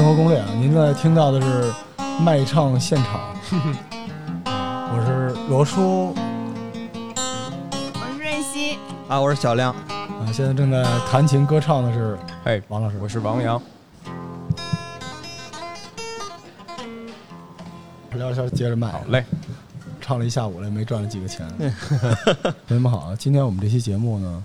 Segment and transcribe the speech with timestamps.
[0.00, 0.48] 生活攻略啊！
[0.58, 1.70] 您在听到的是
[2.22, 3.20] 卖唱现场，
[4.46, 8.78] 我是罗叔我是瑞希，
[9.08, 12.96] 啊，我是小亮，啊，现在正在弹琴歌唱的是哎，王老师。
[12.98, 13.60] 我是王阳。
[18.12, 19.22] 聊天接着卖，好嘞，
[20.00, 21.46] 唱了一下午了，没赚了几个钱。
[22.66, 24.42] 同学们好，今天我们这期节目呢，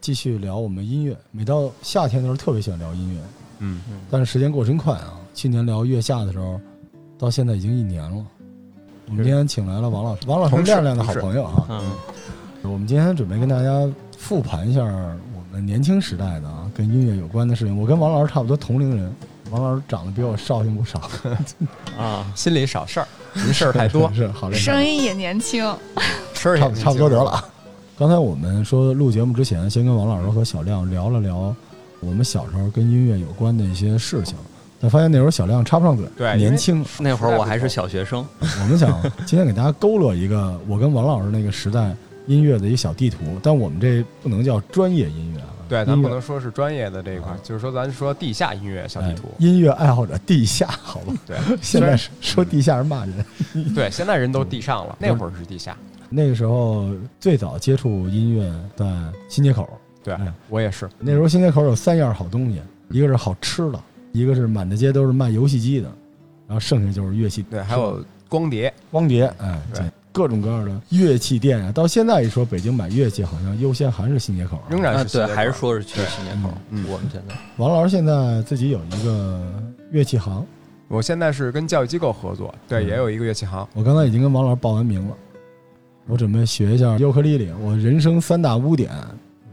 [0.00, 1.16] 继续聊我们音乐。
[1.30, 3.20] 每到夏天的时候，特别喜欢聊音乐，
[3.58, 5.14] 嗯，但是时间过真快啊！
[5.34, 6.60] 去年聊月下的时候，
[7.18, 8.24] 到现在已经一年了。
[9.08, 11.66] 我们今天请来了王老师，王老师亮亮的好朋友啊。
[11.68, 11.92] 嗯，
[12.72, 17.78] 我们今天准备跟大家复盘一下我们年轻时代的啊，跟音乐有关的事情。
[17.78, 19.14] 我跟王老师差不多同龄人，
[19.50, 21.08] 王老师长得比我绍兴不少，
[21.96, 25.62] 啊， 心里少事儿，您事儿太多， 是好嘞，声音也年轻，
[26.34, 27.30] 事儿也差不差不多得了。
[27.30, 27.44] 啊。
[27.98, 31.54] 刚才我们说录节目之前，先跟王老师和小亮聊了聊
[32.06, 34.36] 我们小时候跟音乐有关的一些事情，
[34.80, 36.84] 但发现那时候小亮插不上嘴，对年轻。
[37.00, 41.94] 那会儿我还是小学生，我们想今天给大家勾勒一个我跟王老师那个时代
[42.26, 49.34] 音乐的一个小地图，但我们这不能叫专业音乐啊，对，咱不能说是专业的这一块啊，就是说咱说地下音乐小地图哎。
[49.38, 51.14] 音乐爱好者地下，好吧？
[51.26, 53.24] 对，现在是说地下是骂人。
[53.74, 55.76] 对，现在人都 地上了，那会儿是地下。
[56.08, 58.86] 那个时候最早接触音乐在
[59.28, 59.68] 新街口，
[60.06, 60.88] 对哎，我也是。
[61.00, 63.80] 那时候新街口有三样好东西，一个是好吃的，
[64.12, 65.90] 一个是满大街都是卖游戏机的，
[66.46, 68.72] 然后剩下就是乐器，对，还有光碟。
[68.92, 71.72] 光碟，哎，对各种各样的乐器店啊。
[71.72, 76.54] 到现在一说北京买乐器，好像优先还是新街口仍然是新街口还是说是去新街口。
[76.70, 79.52] 嗯我们现在王老师现在自己有一个
[79.90, 80.46] 乐器行，
[80.86, 83.66] 我现在是跟教育机构合作，对，嗯也有一个乐器行。
[83.74, 85.16] 我刚才已经跟王老师报完名了，
[86.06, 87.50] 我准备学一下尤克里里。
[87.60, 88.90] 我人生三大污点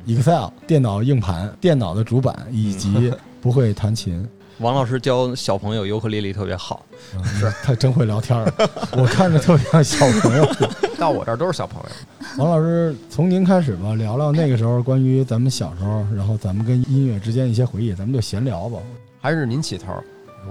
[0.06, 4.28] ：Excel、电脑硬盘、电脑的主板以及 不会弹琴。
[4.60, 6.86] 王老师教小朋友尤克里里特别好，
[7.24, 8.54] 是他真会聊天儿，
[8.96, 10.48] 我看着特别像小朋友。
[11.00, 11.90] 到我这儿都是小朋友。
[12.38, 18.78] 王老师，从您开始吧，聊聊那个时候关于咱们小时候，然后咱们跟音乐之间一些回忆，咱们就闲聊吧。
[19.20, 19.92] 还是您起头。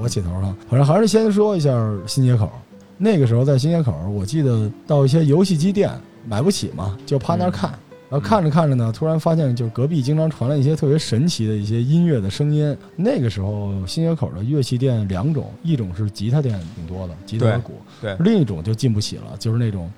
[0.01, 1.71] 我起头了，反正还是先说一下
[2.07, 2.51] 新街口。
[2.99, 5.91] 那个时候在新街口，我记得到一些游戏机店
[6.27, 7.73] 买不起嘛，就趴那儿看。
[8.13, 12.77] 然后看着看着呢，突然发现就隔壁经常传来一些特别神奇的一些音乐的声音。
[12.95, 17.73] 那个时候新街口的乐器店两种，一种是吉他店挺多的，吉他和鼓；
[18.03, 19.91] 对另一种就进不起了，就是那种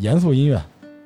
[0.00, 0.58] 严肃音乐，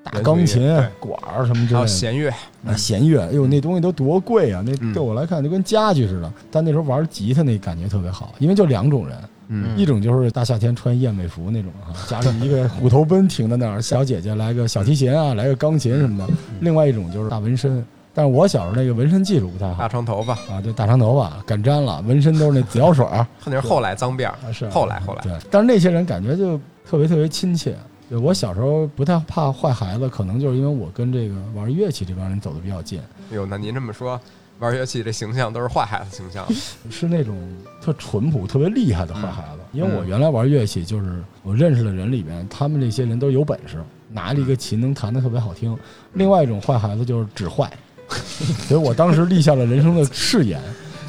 [0.04, 0.62] 大钢琴
[1.00, 1.98] 管儿什么之还有类的。
[1.98, 2.30] 弦乐，
[2.64, 4.62] 啊，弦乐，哎呦，那东西都多贵啊！
[4.64, 6.32] 那嗯对我来看就跟家具似的。
[6.48, 9.18] 但那时候玩吉他那感觉特别好，因为就两种人，
[9.48, 17.84] 嗯一种就是大夏天穿燕尾服那种啊， 家里一个虎头奔停在那儿，小姐姐来个小提琴啊，来个钢琴什么的；另外一种就是大纹身。
[18.14, 25.32] 但是我小时候那个纹身技术不太好大长头发，啊，对，大长头发敢粘了，纹身都是那紫药水儿那是后来脏辫儿，啊，是后来后来对。
[25.50, 27.74] 但是那些人感觉就特别特别亲切。
[28.10, 33.00] 对我小时候不太怕坏孩子，可能就是因为我跟这个玩乐器这帮人走的比较近。
[33.30, 34.20] 哟，那您这么说，
[34.62, 36.46] 玩乐器这形象都是坏孩子形象。
[36.88, 37.36] 是那种
[37.80, 39.58] 特淳朴、特别厉害的坏孩子。
[39.58, 45.74] 嗯因为我原来玩乐器，就是我认识的人里边，他们这些人都有本事，拿着一个琴能弹得特别好听。
[46.12, 47.72] 另外一种坏孩子就是只坏，
[48.68, 50.60] 所以我当时立下了人生的誓言，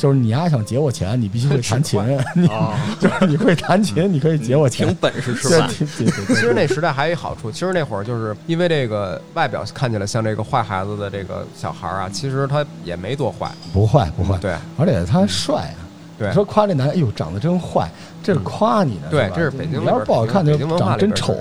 [0.03, 1.97] 就是你丫想劫我钱，你必须会弹琴，
[2.99, 4.97] 就是你会弹琴，你可以劫我钱凭。
[4.99, 5.69] 本事吃对饭。
[5.69, 13.49] 对对对对其实那时代还有一好处，其实那会儿就是因为这个外表看起来像这个坏孩子的这个小孩啊，其实他也没多坏。
[13.71, 15.79] 不坏不坏，对而且他帅啊。
[16.19, 17.89] 对你说夸这男的，哎呦，长得真坏，
[18.21, 19.07] 这是夸你呢。
[19.09, 21.33] 对这是北京你要是不好看，就长得真丑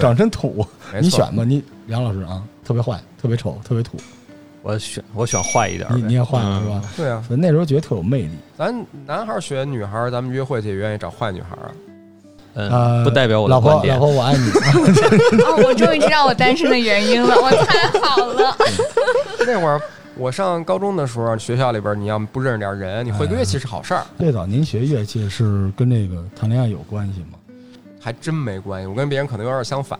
[0.00, 0.66] 长得真土。
[1.02, 3.98] 你选吧，你梁老师啊，特别坏，特别丑，特别土。
[4.66, 6.82] 我选我选坏一点的，你你也坏是吧？
[6.96, 8.30] 对啊，所以那时候觉得特有魅力。
[8.58, 8.74] 咱
[9.06, 11.72] 男孩儿选女孩儿，咱们约会去也愿意找坏女孩儿啊。
[12.54, 14.00] 嗯，呃，不代表我的老婆观点老。
[14.00, 14.50] 婆我爱你。
[15.46, 18.56] 哦，我终于知道我单身的原因了，我太好了。
[19.46, 19.80] 那会儿
[20.16, 27.35] 我上高中的时候，学校里边你要不认识点人，你会个乐器是好事儿，最早您学乐器是跟这个谈恋爱有关系吗？
[28.06, 28.86] 还真没关系。
[28.86, 29.98] 我跟别人可能有点相反，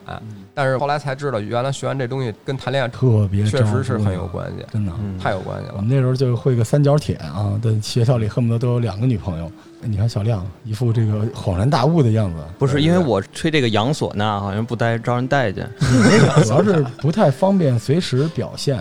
[0.54, 4.92] 但是后来才知道，原来学完这东西跟谈恋爱特别确实是很有关系，真的。
[5.00, 5.74] 嗯太有关系了。
[5.76, 9.50] 我们那时候就会个三角铁啊，在学校里恨不得都有两个女朋友。
[9.80, 15.68] 你看小亮一副这个恍然大悟的样子，不是因为我吹这个洋唢呐，好像不待招人待见。
[16.46, 18.78] 主要是不太方便随时表现。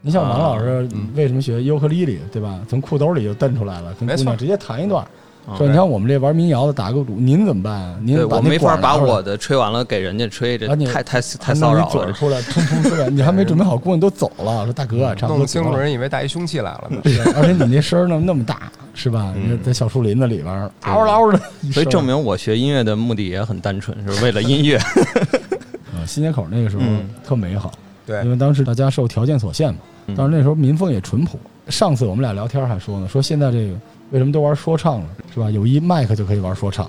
[0.00, 2.58] 你像王老师嗯为什么学尤克里里，对吧？
[2.70, 5.06] 从裤兜里就蹬出来了，跟没错姑娘直接弹一段。
[5.48, 7.98] 嗯说你看我们这玩民谣的打个赌，您怎么办啊？
[8.00, 12.12] 您我没法把我的吹完了给人家吹，这太太还太骚扰了弄一嘴。
[12.14, 14.64] 出来，冲冲出来，你还没准备好，姑娘都走了。
[14.64, 17.00] 说大哥啊，差不多弄清楚人以为带一凶器来了呢。
[17.02, 19.34] 对而且你那声儿那么那么大，是吧？
[19.36, 21.40] 嗯在小树林子里边嗷嗷的，
[21.72, 24.76] 所以证明我学音乐的目的也很单纯，是为了音乐。
[25.92, 27.72] 啊新街口那个时候嗯特美好，
[28.06, 29.80] 对因为当时大家受条件所限嘛。
[30.06, 31.38] 嗯但是那时候民风也淳朴。
[31.68, 33.74] 上次我们俩聊天还说呢，说现在这个
[34.12, 35.50] 为什么都玩说唱了，是吧？
[35.50, 36.88] 有一麦克就可以玩说唱，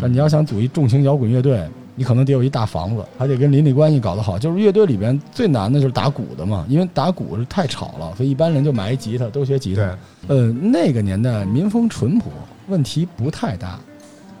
[0.00, 4.38] 但嗯，你要想组一重型摇滚乐队，你可能得有一大房子，还得跟邻里关系搞得好。
[4.38, 9.82] 就是乐队里边最难的就是打鼓的嘛，因为打鼓是太吵了，所以一般人就买一吉他，都学吉他。
[10.28, 12.30] 呃，那个年代民风淳朴，
[12.68, 13.78] 问题不太大。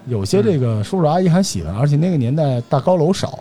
[0.06, 3.38] 有些这个叔叔阿姨还喜欢，而且那个年代大高楼少，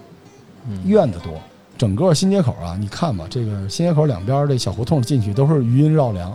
[0.70, 1.34] 嗯院子多。
[1.78, 6.32] 整个新街口啊，你看吧，这个新街口两边这小胡同进去都是余音绕梁，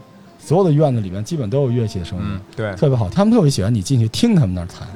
[0.46, 3.10] 所有的院子里面基本都有乐器的声音，嗯，对特别好。
[3.10, 4.86] 他们特别喜欢你进去听他们那儿弹。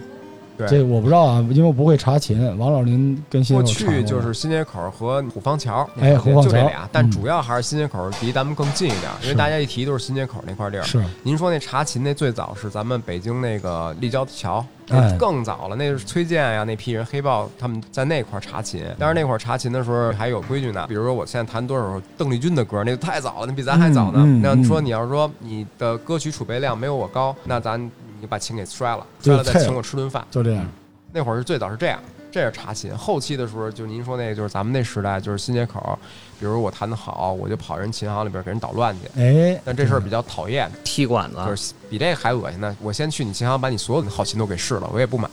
[0.69, 0.83] 这。
[0.83, 2.41] 我不知道啊，因为我不会查琴。
[2.59, 10.83] 王老您跟新过街口过去就是新街口和虎坊桥，哎虎坊桥就这俩，但嗯主要还是新街口离咱们更近一点，因为大家一提都是新街口那块地儿。
[10.83, 18.83] 是您说那查琴那最早是咱们北京那个立交桥，哎那更早了，那是崔健呀那批人黑豹他们在那块儿查琴。
[18.99, 24.15] 但是那会儿查琴的时候还有规矩呢，比如说我现在弹多少首邓丽君的歌，那就太早了，那比咱还早呢。
[24.17, 27.91] 嗯嗯嗯那你说你要是说你的歌曲储备量没有我高，那咱
[28.21, 30.23] 你就把琴给摔了，就摔了再请我吃顿饭。
[30.31, 30.67] 就这样。
[31.11, 31.99] 那会儿是最早是这样，
[32.31, 32.95] 这是查琴。
[32.95, 35.99] 后期的时候，就您说那个，就是咱们那时代，就是新街口，
[36.39, 39.21] 比如我弹得好，我就跑人琴行里边给人捣乱去。
[39.21, 42.77] 哎，但这事儿比较讨厌，踢馆子，就是比这个还恶心呢。
[42.81, 45.29] 我先去你琴行把你所有的好琴都给试了，我也不买，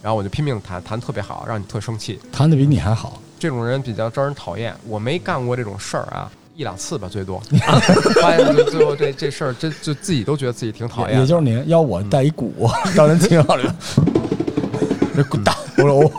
[0.00, 2.18] 然后我就拼命弹，弹得特别好，让你特生气。
[2.32, 3.20] 弹的比你还好。
[3.38, 4.74] 这种人比较招人讨厌。
[4.86, 7.40] 我没干过这种事儿啊，一两次吧，最多。
[8.20, 11.20] 发现就最后这这事儿，真就自己都觉得自己挺讨厌的。
[11.20, 13.74] 也就是您要我带一鼓 到人琴行里边，
[15.16, 15.54] 这滚蛋！
[15.78, 16.10] 我说哦，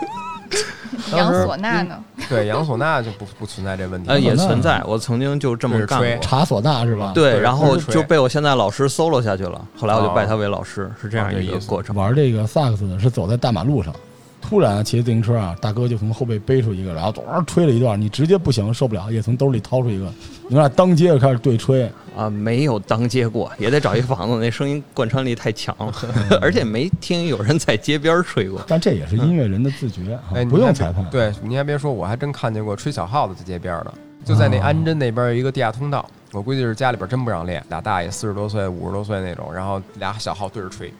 [1.16, 1.98] 杨唢呐呢？
[2.30, 4.10] 对杨唢呐就不不存在这问题。
[4.10, 6.24] 呃，也存在，我曾经就这么干吹过。
[6.24, 7.12] 查唢呐是吧？
[7.14, 11.94] 对，然后就被我现在老师 solo 下去了，后来我就哦拜他为老师，是这样一个过程。
[11.96, 13.94] 玩这个萨克斯的是走在大马路上，
[14.42, 20.06] 突然骑着自行车啊，大哥就从后背背出一个，然后咚吹了一段，你直接不行受不了，也从兜里掏出一个，
[20.48, 25.94] 你们俩当街就开始对吹，啊，没有当街过，也得找一房子，那声音贯穿力太强了，
[26.42, 28.62] 而且没听有人在街边吹过。
[28.68, 31.06] 但这也是音乐人的自觉啊哎，，不用裁判。
[31.10, 33.94] 对，你还别说，我还真看见过吹小号的在街边儿的，
[34.26, 40.92] 就在那哦安贞那边有一个地下通道，我估计是家里边真不让练，俩大爷四十多岁、五十多岁那种，然后俩小号对着吹。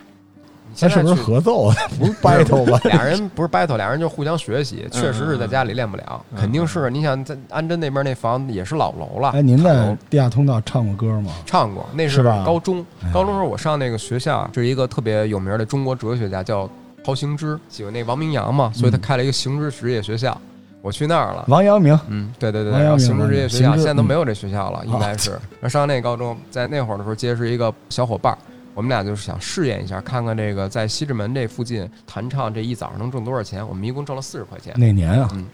[0.74, 1.76] 你那是不是合奏啊？
[2.00, 2.80] 不是 battle 吧？
[2.86, 6.90] 俩人不是 battle，俩人就互相学习，确实是在家里练不了，嗯肯定是。
[6.90, 11.32] 你想在安贞那边那房子也是老楼了，哎，您在地下通道唱过歌吗？
[11.46, 12.86] 唱过，那是高中。
[13.14, 16.70] 高中时候我上那个学校，是一个特别有名的中国哲学家，叫
[17.04, 20.40] 陶行知，喜欢那王明阳嘛，所以他嗯开了一个行知职业学校。
[20.84, 21.46] 我去那儿了。
[21.48, 25.30] 王阳明，嗯，对对对，王阳明然后行知职业学校现在都没有这学校了，嗯应该是。
[25.30, 28.38] 然后上那高中，在那会儿的时候结识一个小伙伴儿，
[28.74, 33.68] 我们俩就是想试验一下，看看这个在西直门这附近弹唱这一早上能挣多少钱。
[33.68, 34.74] 我们一共挣了四十块钱。
[34.78, 35.30] 哪年啊？
[35.34, 35.46] 嗯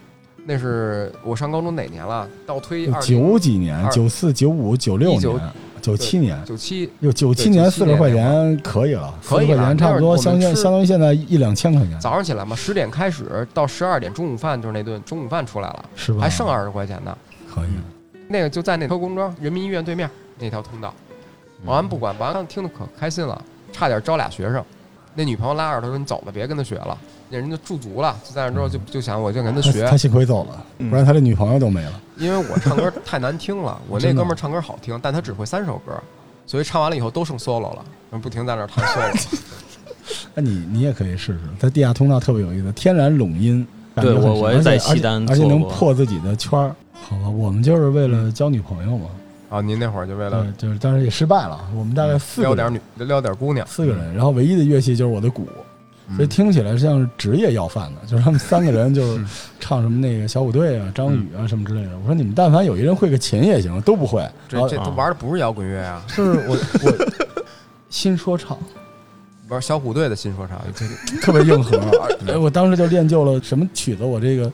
[0.50, 2.26] 那是我上高中哪年了？
[2.46, 16.20] 倒推二九几年，二九四、九五、九六19年、九七年，九七，有九七对97年四十块钱可以了，可以了钱差不多相相当于现在一两千块钱，早上起来嘛，十点开始到十二点，中午饭就是那顿中午饭出来了，是吧？
[16.22, 17.14] 还剩二十块钱呢。
[17.54, 17.68] 可以，
[18.26, 20.08] 那个就在那特工庄人民医院对面
[20.38, 20.94] 那条通道。
[21.66, 23.40] 保安不管，保安听得可开心了，
[23.72, 24.64] 差点招俩学生。
[25.14, 26.96] 那女朋友拉着他说：“你走吧，别跟他学了。”
[27.28, 32.00] 那人就驻足了，就在那之后就就想我就跟他学他，幸亏走了，嗯不然他的女朋友都没了。
[32.16, 33.78] 因为我唱歌太难听了。
[33.88, 35.92] 我 那哥们儿唱歌好听，但他只会三首歌，
[36.46, 37.84] 所以唱完了以后都剩 solo 了，
[38.22, 39.38] 不停在那儿弹 solo。
[40.34, 43.66] 那你你也可以试试，在地下通道特别有意思，天然拢音。
[43.96, 46.72] 对我我也在西单而且能破自己的圈儿。
[46.92, 49.06] 好吧，我们就是为了交女朋友嘛，
[49.48, 51.58] 啊，您那会儿就为了对，就是当时也失败了。
[51.74, 55.48] 我们大概四个人，撩点女撩点姑娘，四个人，然后唯一的乐器就是我的鼓，
[56.08, 59.24] 嗯所以听起来像是职业要饭的，就是他们三个人就是
[59.60, 61.90] 唱什么那个小虎队啊、张宇啊什么之类的。
[61.98, 64.20] 我说你们但凡有一人会个琴也行，都不会。
[64.50, 66.92] 然后这这都玩的不是摇滚乐啊， 是我我
[67.88, 68.56] 新说唱
[69.48, 71.78] 玩小虎队的新说唱，这个特别硬核，
[72.26, 74.52] 哎，我当时就练就了什么曲子我这个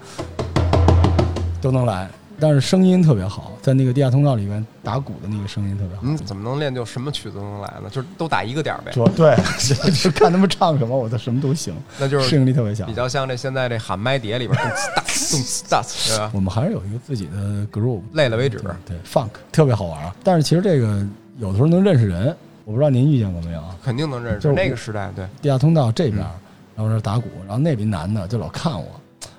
[1.61, 2.09] 都能来，
[2.45, 6.03] 但是声音特别好，在那个地下通道里面打鼓的那个声音特别好。
[6.03, 7.89] 你怎么能练就什么曲子都能来呢？
[7.91, 9.35] 就是都打一个点儿呗，说对，
[10.03, 12.93] 就看他们唱什么，我就什么都行，那就是适应力特别强比。
[12.93, 16.31] 较像这现在这喊麦碟里边动次打动次打，对吧？
[16.35, 18.59] 我们还是有一个自己的 groove，累了为止。
[18.85, 20.15] 对 funk 特别好玩啊。
[20.23, 21.03] 但是其实这个
[21.39, 22.37] 有的时候能认识人，
[22.67, 23.75] 我不知道您遇见过没有啊？
[23.83, 24.41] 肯定能认识。
[24.41, 26.31] 就是那个时代，对，地下通道这边嗯，
[26.77, 28.87] 然后这打鼓，然后那边男的就老看我，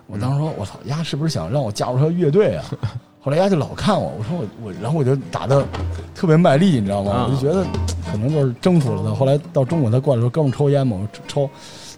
[0.08, 2.66] 我当时说，我操，丫是不是想让我加入他乐队啊？
[3.22, 5.66] 后来丫就老看我，我说我我，然后我就打的
[6.14, 7.12] 特别卖力，你知道吗？
[7.12, 7.66] 啊我就觉得
[8.12, 9.16] 可能就是征服了他。
[9.16, 11.50] 后来到中午他过来说：“哥们儿抽烟吗？”我说抽。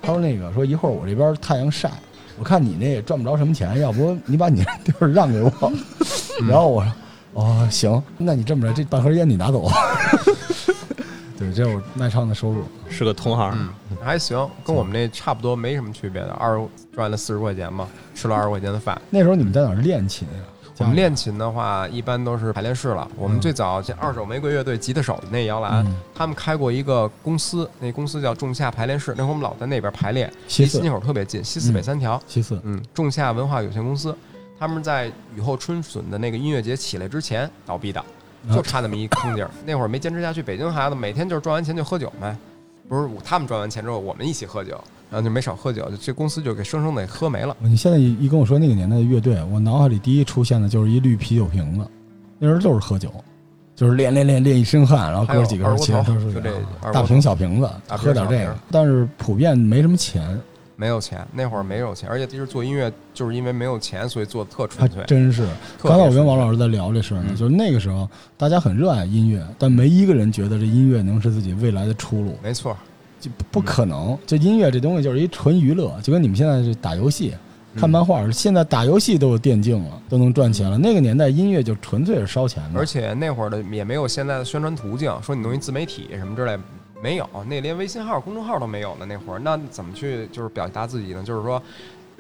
[0.01, 1.91] 他说：“那个说一会儿我这边太阳晒，
[2.39, 5.51] 我看你那也赚不着什么钱，要不你把你这地儿让给我。
[6.47, 6.93] ”然后我说
[7.33, 9.67] ：“哦，行，那你这么着，这半盒烟你拿走。”
[11.51, 12.63] 对，这是我卖唱的收入。
[12.89, 13.51] 是个同行。
[13.91, 16.31] 嗯，还行，跟我们那差不多，没什么区别的。
[16.33, 18.99] 二十赚了四十块钱嘛，吃了二十块钱的饭。
[19.09, 20.43] 那时候你们在哪儿练琴呀？
[20.79, 23.09] 我们练琴的话，一般都是排练室了。
[23.17, 29.15] 我们最早这二手玫瑰乐队吉他手的那摇篮，嗯他们开过一个公司，那公司叫仲夏排练室。
[29.17, 32.21] 那会儿我们老在那边排练，西四离新街口特别近，西四北三条。
[32.27, 34.15] 西四，嗯，仲夏文化有限公司，
[34.59, 38.05] 他们在雨后春笋的那个音乐节起来之前倒闭的，
[38.53, 39.51] 就差那么一空劲儿。
[39.65, 42.35] 那会儿没坚持下去，北京孩子每天就是赚完钱就喝酒呗，
[42.87, 44.71] 不是他们赚完钱之后，我们一起喝酒，
[45.09, 47.55] 然后就没少喝酒，这公司就给生生的喝没了。
[47.59, 51.87] 你现在一一跟我说那个年代的乐队，我脑海里第一出现的就是一绿啤酒瓶子，
[52.39, 53.11] 那时候就是喝酒，
[53.75, 60.39] 就是练练练练一身汗，然后哥几个人其实都是就这二锅头大瓶小瓶子，喝点这个，但是普遍没什么钱，
[60.77, 65.03] 没有钱，那会儿没有钱，而且其实做音乐就是因为没有钱，所以做的特纯粹。
[65.05, 65.45] 真是。
[65.81, 68.07] 刚才我跟王老师在聊这事儿呢，嗯就是那个时候
[68.37, 72.77] 大家很热爱音乐，但没一个人觉得这音乐能是自己未来的出路，没错，
[73.19, 74.17] 就不不可能。
[74.25, 77.33] 这音乐这东西就是一纯娱乐，就跟你们现在是打游戏。
[77.75, 80.79] 看漫画，现在打游戏都有电竞了，都能赚钱了。
[80.79, 86.57] 那个年代音乐就纯粹是烧钱的，而且那会儿的也没有现在的宣传途径，说你弄一自媒体什么之类，
[87.01, 89.05] 没有，那连微信号、公众号都没有呢。
[89.05, 91.23] 那会儿，那怎么去就是表达自己呢？
[91.23, 91.61] 就是说。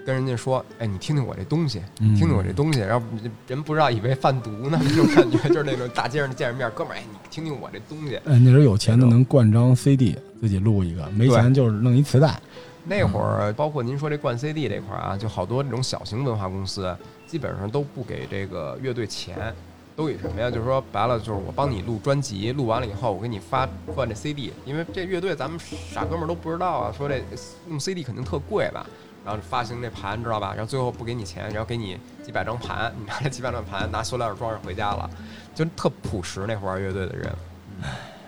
[0.05, 3.05] 跟人家说，哎，你听听我这东西，嗯听听我这东西，然后
[3.45, 8.15] 人不知道以为贩毒呢，那种感觉，就是那种大街上见着面，哥们儿，哎，你听听我这东西。
[8.15, 12.39] 哎，那时候有钱的能灌张 CD 自己录一个，没钱就是弄一磁带。
[12.85, 19.53] 那会儿，包括您说这灌 CD 这块儿啊，就好多这种小型文化公司，基本上都不给这个乐队钱，
[19.97, 20.51] 都以什么呀？
[20.51, 27.19] 就是说白了，就是我帮你录专辑，录完了以后，我给你发换这 CD，因为这乐队咱们傻哥们儿都不知道啊，说这
[27.67, 28.85] 用 CD 肯定特贵吧。
[29.25, 30.53] 然后发行这盘知道吧？
[30.55, 35.09] 然后最后不给你钱，然后给你几百张盘，你拿这几百张盘拿塑料袋装上回家了，
[35.55, 37.33] 就特朴实那会儿乐队的人。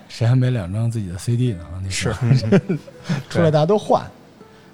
[0.09, 1.63] 谁还没两张自己的 CD 呢？
[1.83, 2.11] 那是
[3.29, 4.03] 出来大家都换，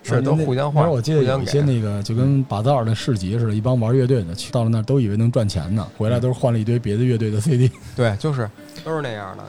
[0.05, 7.69] 是都互相换那时候我记得有一些那个就跟把道的市集似的，一帮玩乐队的去到了那儿都以为能赚钱呢，回来都是换了一堆别的乐队的 CD。
[7.95, 8.49] 对，就是
[8.83, 9.43] 都是那样的。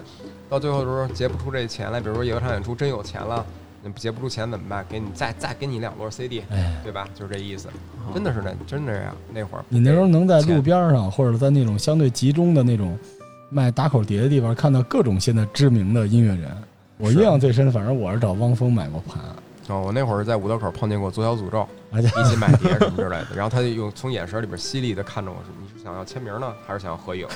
[0.48, 3.44] 到最后的时候结不出这钱来，比如说有一场演出真有钱了，
[3.82, 4.84] 你结不出钱怎么办？
[4.88, 7.08] 给你再再给你两摞 CD，哎，对吧？
[7.14, 7.68] 就是这意思，
[8.14, 9.14] 真的是那真的这样。
[9.34, 12.96] 那会儿你那时候能在路边上或者在那种相对集中的那种
[13.50, 16.50] 卖打口碟的地方看到各种现在知名的音乐人。
[16.98, 19.20] 我印象最深，反正我是找汪峰买过盘，
[19.68, 27.26] 哦，我那会儿在五道口碰见过左小诅咒，一起买碟什么之类的，然后他就用从眼神里边犀利的看着我说：“你是想要签名呢，还是想要合影？”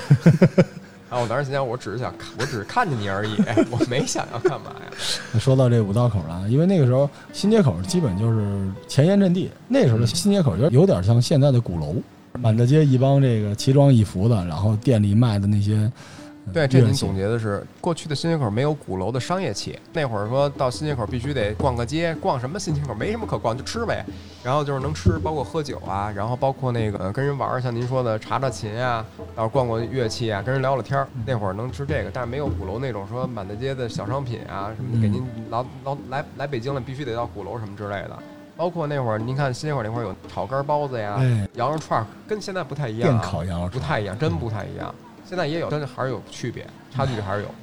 [1.11, 3.35] 然后我当时心想，我只是想看，我只是看见你而已，
[3.69, 4.93] 我没想要干嘛呀。
[5.41, 11.97] 说到这五道口了，因为那个时候新街口基本就是前沿阵地，那时候的新街口就有点像现在的鼓楼，
[12.41, 15.91] 满大街一帮这个奇装异服的，然后店里卖的那些。
[16.47, 19.79] 呃对，这您总结的是过去的新街口没有鼓楼的商业气。
[19.93, 24.05] 那会儿说到新街口必须得逛个街，逛什么新街口没什么可逛，就吃呗。
[24.43, 29.05] 然后就是能吃，包括喝酒啊，然后包括那个呃跟人玩儿，像您说的查查琴啊，
[29.37, 31.07] 然后逛逛乐器啊，跟人聊聊天儿。
[31.27, 38.19] 那会儿能吃这个，但是没有鼓楼那种说满大街的小商品啊什么的，给您老老来来北京了必须得到鼓楼什么之类的。
[38.57, 44.95] 包括那会儿您看新街口那块儿有炒肝包子呀、哎，羊肉串儿，跟现在不太一样、电啊，烤羊肉串不太一样，真不太一样。
[45.31, 47.55] 现在也有，但是还是有区别，差距还是有的。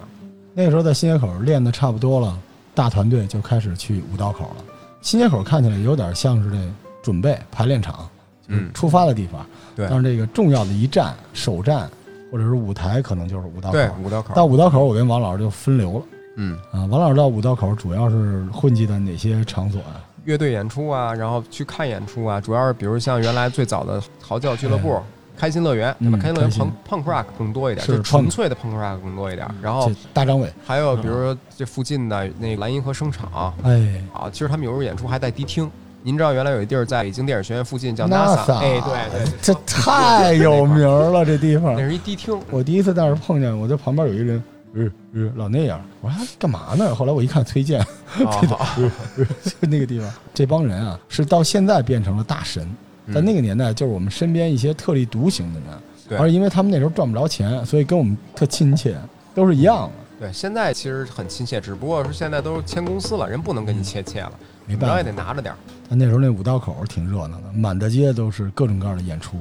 [0.54, 2.40] 那个时候在新街口练的差不多了，
[2.74, 4.64] 大团队就开始去五道口了。
[5.02, 6.58] 新街口看起来有点像是这
[7.04, 8.08] 准备排练场，
[8.48, 9.46] 嗯出发的地方。
[9.76, 11.90] 对但是这个重要的一站、首站
[12.32, 14.34] 或者是舞台，可能就是五道口对。，五道口。
[14.34, 16.06] 到五道口，我跟王老师就分流了
[16.38, 16.86] 嗯，啊。
[16.86, 20.00] 王老师到五道口主要是混迹在哪些场所啊？
[20.24, 25.02] 乐队演出啊，然后去看演出啊，主要是比如像原来最早的嚎叫俱乐部、
[25.38, 26.18] 开心乐园，对吧？
[26.18, 29.48] 嗯开心乐园开心朋 punk rock 更多一点，是就纯 punk 粹的 punk rock 更多一点。
[29.62, 35.70] 然后这大张伟，还有比如说这附近的那个蓝银河声场哎，啊，其实他们有时候演出还带迪厅。
[36.04, 41.82] 您知道原来有一地儿在北京电影学院附近叫 NASA，哎，对对，这太有名了，这地方那。
[41.82, 42.40] 是一迪厅。
[42.50, 44.42] 我第一次在那儿碰见，我在旁边有一人，
[44.74, 46.96] 呃呃，老那样，我说他干嘛呢？
[46.96, 47.82] 后来我一看崔健，
[48.26, 48.40] 啊，
[49.44, 52.66] 就那个地方，这帮人啊，是到现在变成了大神，
[53.14, 55.70] 在那个年代就是我们身边一些特立独行的人，
[56.10, 58.96] 对而因为他们那时候赚不着钱，所以跟我们特亲切，
[59.34, 64.34] 都是一样的，对，现在其实很亲切，只不过是现在都是签公司了，人不能跟你切切了，
[64.66, 65.04] 没你要也。
[65.04, 65.58] 得拿着点儿。
[65.90, 69.38] 但那时候那五道口挺热闹的，满大街都是各种各样的演出。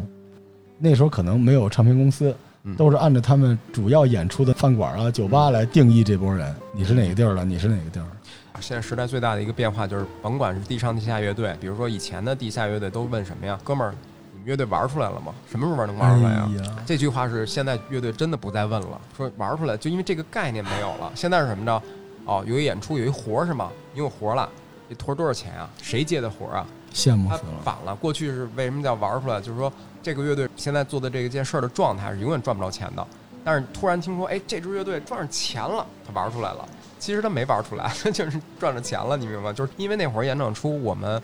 [0.79, 8.16] 那时候可能没有唱片公司，嗯都是按照他们主要演出的饭馆啊、酒吧来定义这波人，你是哪个地儿的，你是哪个地儿的。
[8.61, 13.95] 现在时代最大的一个变化就是，甭管是地上地下乐队，比如说以前的地下乐队都问什么呀，哥们儿，
[14.33, 15.35] 你们乐队玩出来了吗？
[15.51, 16.49] 什么时候能玩出来呀？
[16.49, 21.11] 哎呀，这句话是现在乐队真的不再问了，说玩出来，就因为这个概念没有了。
[21.15, 21.83] 现在是什么着？
[22.25, 23.71] 哦，有一演出，有一活儿是吗？
[23.93, 24.49] 你有活儿了，
[24.89, 25.69] 这活儿多少钱啊？
[25.81, 26.67] 谁接的活儿啊？
[26.89, 27.61] 他羡慕死了。
[27.65, 29.41] 反了，过去是为什么叫玩出来？
[29.41, 29.73] 就是说
[30.03, 33.07] 这个乐队现在做的这个件事儿的状态是永远赚不着钱的。
[33.45, 36.69] 但是突然听说，哎，这支乐队赚上钱了，他玩出来了。
[36.99, 39.53] 其实他没玩出来， 就是赚着钱了，你明白吗？
[39.53, 41.21] 就是因为那会儿演唱出，我们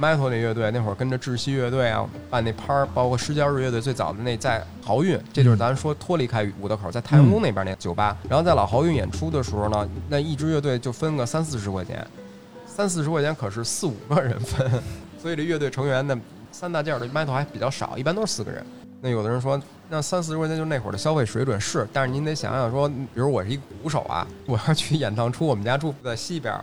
[0.00, 8.16] metal 那乐队那会儿跟着窒息乐队啊办那趴儿，包括失焦日乐队最早的那在豪运，这就是咱说脱离开五道口，在太阳宫那边那酒吧。
[8.28, 12.06] 然后在老豪运演出的时候呢，那一支乐队就分个三四十块钱，
[12.66, 14.70] 三四十块钱可是四五个人分，
[15.22, 16.20] 所以这乐队成员呢，
[16.52, 18.64] 三大件的 metal 还比较少，一般都是四个人。
[19.00, 26.54] 那有的人说，那三四十块钱就是那会儿的消费水准是，但是您得想想说，比如我是一鼓手啊，我要去演唱出，我们家住在西边，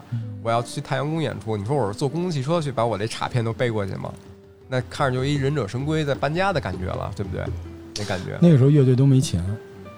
[0.42, 4.12] 我要去太阳宫演出，你说我是坐公共汽车去把我这卡片都背过去吗？
[4.68, 7.46] 那看着就一忍者神龟在搬家的感觉了，对不对？
[7.98, 9.44] 那感觉，那个时候乐队都没钱，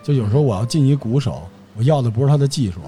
[0.03, 2.81] 就有时候我要进一鼓手，我要的不是他的技术，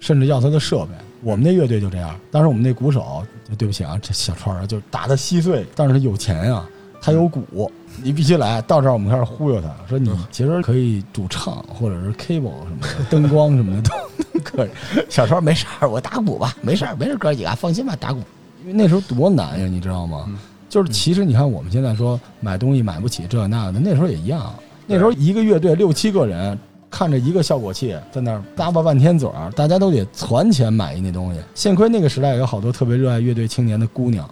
[0.00, 0.92] 甚至要他的设备。
[1.20, 3.24] 我们那乐队就这样，当时我们那鼓手，
[3.58, 6.66] 对不起啊，这小川啊，就打的稀碎，但是他有钱呀、
[7.04, 7.70] 他有鼓，
[8.02, 8.62] 你必须来。
[8.62, 14.70] 到这儿我们开始忽悠他，说你其实可以主唱或者是 cable 什么的， 灯光什么的都 可以。
[15.10, 18.20] 小超没事儿，我打鼓吧，没事儿，没事儿，哥几个放心吧，打鼓。
[18.62, 20.24] 因为那时候多难呀，你知道吗？
[20.28, 24.52] 嗯就是其实你看我们现在说买东西买不起这那的，那时候也一样。
[24.88, 26.58] 那时候一个乐队六七个人，
[26.90, 31.38] 看着一个效果器在那儿叭叭半天嘴儿，大家都得攒钱买一那东西。
[31.54, 34.28] 幸亏那个时代有好多特别热爱乐队青年的姑娘，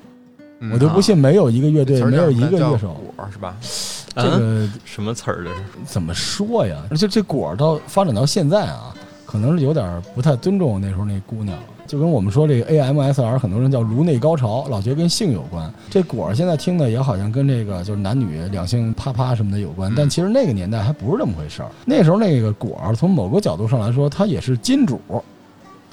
[0.65, 2.95] 嗯我就不信没有一个乐队没有一个乐手。
[3.17, 3.57] 果是吧？
[4.15, 5.61] 这嗯，个什么词儿这是？
[5.85, 6.77] 怎么说呀？
[6.91, 8.95] 而且这果儿到发展到现在啊，
[9.27, 11.63] 可能是有点儿不太尊重那时候那姑娘了。
[11.85, 15.71] 就跟我们说这个 AMSR，很多人叫颅内高潮，老觉得跟性有关。
[15.91, 21.69] 这果儿现在听的也好像跟这个就是男女两性啪啪什么的有关，嗯但其实那个年代还不是这么回事儿。
[21.85, 25.01] 那时候那个果儿从某个角度上来说，它也是金主，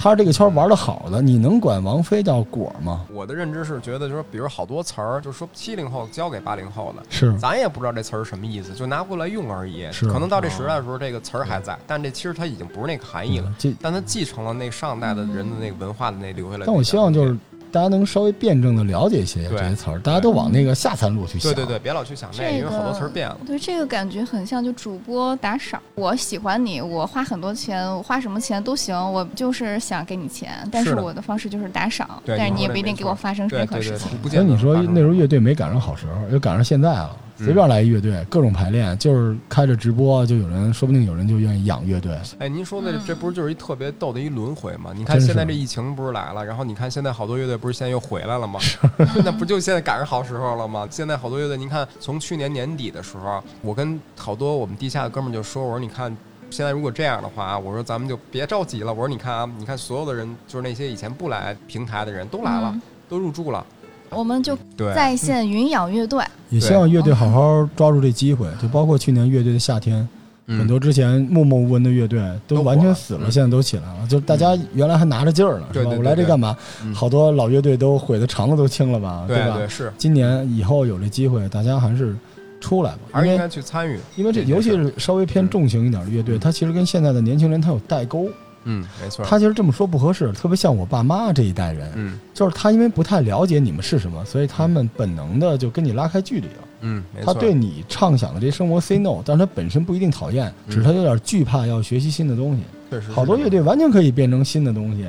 [0.01, 3.05] 他这个圈玩的好的，你能管王菲叫果吗？
[3.13, 9.91] 我的认知是觉得，就是比如好多词儿，就是说七零后教给八零后的，是咱也不知道这词儿什么意思，就拿过来用而已。
[9.91, 13.53] 是可能到这时代的时候，这个词儿还在，但这其实它已经不是那个含义了。
[13.59, 16.65] 这但它继承了那上代的人的那个文化的那留下来。
[16.65, 17.37] 但我希望就是
[17.71, 21.53] 大家能稍微辩证的了解一些这些词儿，大家都往那个下三路去想。
[21.53, 23.37] 对对对，别老去想那个，因为好多词儿变了。
[23.45, 25.81] 对，这个感觉很像就主播打赏。
[25.95, 42.17] 我喜欢你，我花很多钱，我花什么钱都行，我就是想给你钱，但是我的方式就是打赏，对但是你也不一定给我发生任何事情。，不见得所以你说那时候乐队没赶上好时候，又赶上现在了，嗯随便来一乐队，各种排练，就是开着直播，就有人，说不定有人就愿意养乐队。
[42.39, 44.91] 哎，您说的这不是就是一特别逗的一轮回吗？
[44.95, 48.59] 你看现在这疫情不是来了，然后你看现在好多乐队不是现在又回来了吗？
[49.23, 50.87] 那不就现在赶上好时候了吗？
[50.89, 56.15] 现在好多乐队，您看从去年年底的时候，我跟好多我们地下的哥们儿就说，我说你看。
[56.51, 58.91] 现在如果这样的话啊，我说咱们就别着急了。
[58.91, 63.63] 我说你看啊，你看所有的人，就是那些以前不来平台的人都来了，嗯都入住了。
[64.11, 64.57] 我们就，
[64.95, 70.07] 在线云养乐队，也希望乐队好好抓住这机会，就包括去年乐队的夏天，
[70.47, 74.07] 嗯很多之前默默无闻的乐队都完全死了，嗯现在都起来了。
[74.07, 75.91] 就是大家原来还拿着劲儿呢，是吧？
[75.95, 76.57] 我来这干嘛？
[76.83, 82.15] 嗯好多老乐队都毁的肠子都青了吧，对吧是，今年以后有这机会，大家还是
[82.59, 83.99] 出来吧，因为还是应该去参与。
[84.15, 88.27] 因为这尤其是稍微偏重型一点的乐队，它其实跟现在的年轻人他有代沟。
[88.63, 89.25] 嗯，没错。
[89.25, 96.67] 他其实这么说不合适，特别像我爸妈这一代人，嗯就是他因为不太了解你们是什么，所以他们本能的就跟你拉开距离了。
[96.81, 97.33] 嗯，没错。
[97.33, 102.63] 他对你畅想的这些生活 say no，但是他本身不一定讨厌，只是他有点惧怕要学习新的东西。
[102.89, 105.05] 确实好多乐队完全可以变成新的东西。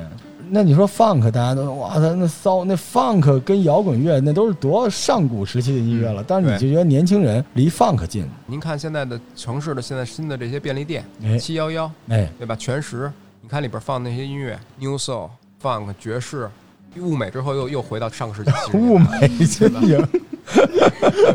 [0.53, 12.53] 那你说 funk，大家都哇，他那骚，那 funk 跟摇滚乐那都是多上古时期的音乐了，但是你就觉得年轻人离 funk 近，您看现在的城市的现在新的这些便利店，哎七幺幺哎，对吧？
[12.57, 13.09] 全食，
[13.51, 15.29] 你看里边放那些音乐，new soul、
[15.61, 16.49] funk、爵士，
[16.95, 19.27] 物美之后又又回到上个世纪物年代。
[19.27, 20.07] 美真赢。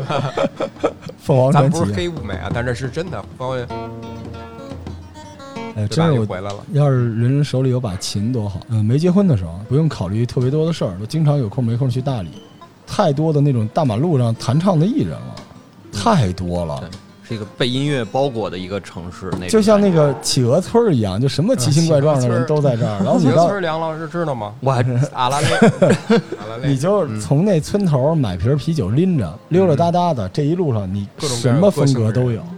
[1.21, 3.57] 凤凰传奇咱不是，黑物美啊，但这是真的，包括
[5.75, 5.89] 哎，对吧？
[5.91, 6.65] 真是我回来了。
[6.71, 8.61] 要是人人手里有把琴多好。
[8.69, 12.41] 嗯，没结婚的时候不用考虑特别多的事儿，都经常有空没空去大理，
[12.87, 15.35] 太多的那种大马路上弹唱的艺人了，
[15.93, 16.89] 太多了对。
[17.27, 24.53] 是一个被音乐包裹的一个城市，那种就像那个企鹅村儿一样，就什么奇形怪状的人都在这儿，然后你到几个村梁老师知道吗？
[24.61, 24.81] 我还
[25.13, 25.47] 阿拉蕾，
[26.39, 32.41] 阿拉蕾， 你就是从那村头买瓶啤酒拎着，溜溜达达的，这一路上你各种什么风格都有。
[32.41, 32.53] 嗯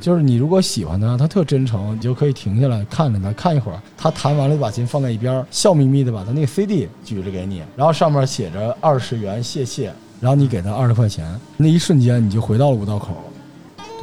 [0.00, 3.80] 就是你如果喜欢他，他特真诚，你就可以停下来看着他，看一会儿。
[3.96, 9.90] 他弹完了，就把琴放在一边，笑眯眯的把他那个 CD 举着给你，然后上面写着二十元，谢谢。
[10.20, 11.24] 然后你给他二十块钱，
[11.56, 13.16] 那一瞬间你就回到了五道口。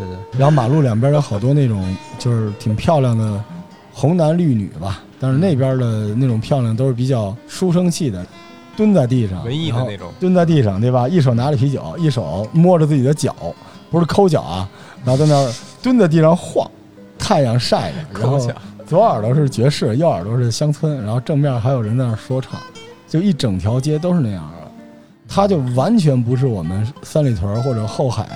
[0.06, 3.44] 对对，然后马路两边有好多那种就是挺漂亮的
[3.94, 8.26] 红男绿女吧，但是那边的那种漂亮都是比较书生气的，
[8.76, 11.08] 蹲在地上，文艺的那种蹲在地上，对吧？
[11.08, 13.36] 一手拿着啤酒，一手摸着自己的脚，
[13.90, 14.70] 不是抠脚啊，
[15.06, 16.70] 然后在那儿蹲在地上晃，
[17.18, 18.54] 太阳晒着，然后抠脚
[18.88, 22.60] 左耳朵是爵士，右耳朵是乡村，然后正面还有人在那儿说唱，
[23.08, 24.72] 就一整条街都是那样的。
[25.34, 28.28] 它就完全不是我们三里屯或者后海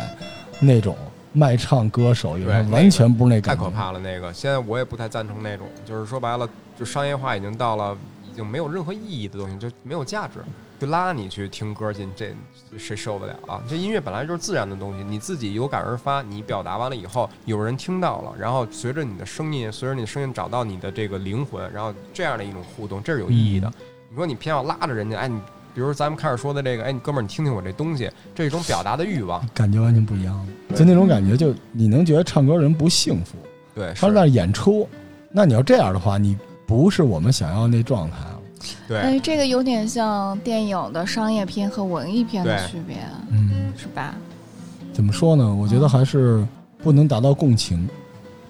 [0.62, 0.96] 那种
[1.36, 3.64] 卖唱歌手，有完全不是那太感觉。
[3.66, 4.00] 可怕了。
[4.00, 7.96] 那个现在我也不太赞成那种，就是说白了，就商业化已经到了
[8.32, 10.40] 已经没有任何意义的东西，就没有价值，
[10.80, 12.34] 就拉你去听歌去，这
[12.78, 13.62] 谁受得了啊？
[13.68, 23.72] 这音乐本来就是自然的东西，你自己有感而发，你表达完了以后，有人听到了，然后随着你的声音，随着你的声音找到你的这个灵魂，然后这样的一种互动，这是有意义的。
[24.10, 25.40] 你说你偏要拉着人家，哎，你
[25.76, 33.36] 比如咱们开始说的这个，哎，你哥们儿，你听听我这东西，这是一种表达的欲望，感觉完全不一样，对就那种感觉，就你能觉得唱歌人不幸福，
[33.76, 34.88] 对，他是在演出。
[35.30, 38.40] 那你要这样的话，你不是我们想要那状态了。
[38.88, 38.98] 对。
[38.98, 42.96] 哎，这个有点像电影的商业片和文艺片的区别，
[43.30, 44.16] 嗯，是吧？
[44.94, 45.54] 怎么说呢？
[45.54, 46.48] 我觉得还是
[46.82, 47.86] 不能达到共情。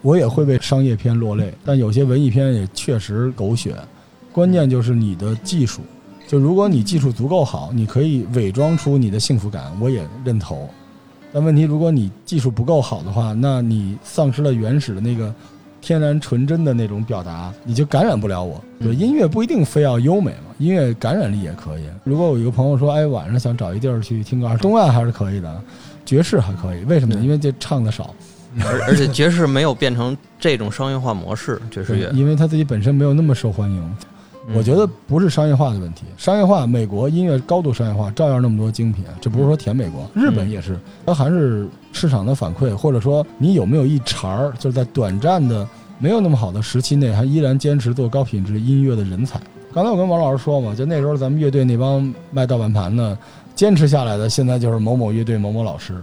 [0.04, 3.76] 我也会为商业片落泪，但有些文艺片也确实狗血。
[4.32, 5.82] 关键就是你的技术，
[6.28, 10.68] 就如果你技术足够好，你可以伪装出你的幸福感，我也认同。
[11.32, 15.34] 但问题，如果你技术不够好的话，那你丧失了原始的那个
[15.82, 18.60] 天然纯真的那种表达，你就感染不了我。
[18.80, 21.84] 音乐不一定非要优美嘛，音乐感染力也可以。
[22.04, 25.62] 如果我有一个朋友说，哎，晚上想找一地儿去听歌，东岸还是可以的，
[26.06, 26.84] 爵士还可以。
[26.86, 27.22] 为什么呢？
[27.22, 28.16] 因为这唱的少，
[28.64, 32.10] 而 而且爵士没有变成这种商业化模式，爵士乐。
[32.14, 33.98] 因为他自己本身没有那么受欢迎。
[34.48, 49.40] 嗯我觉得不是商业化的问题，商业化，美国音乐高度商业化，照样那么多精品，这不是说舔美国，日本也是，它还是市场的反馈，或者说你有没有一茬儿，就是在短暂的没有那么好的时期内，还依然坚持做高品质音乐的人才。
[49.74, 53.18] 刚才我跟王老师说嘛，就那时候咱们乐队那帮卖盗版盘的，
[53.56, 56.02] 坚持下来的，现在就是某某乐队某某老师，